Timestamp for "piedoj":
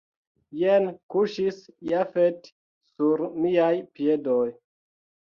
3.99-4.49